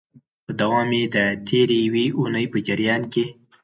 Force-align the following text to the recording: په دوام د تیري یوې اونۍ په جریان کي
په 0.45 0.51
دوام 0.59 0.89
د 1.15 1.17
تیري 1.47 1.77
یوې 1.87 2.05
اونۍ 2.19 2.45
په 2.51 2.57
جریان 2.67 3.01
کي 3.13 3.25